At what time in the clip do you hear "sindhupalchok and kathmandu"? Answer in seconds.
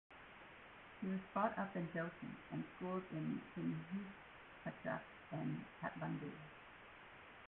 3.55-6.31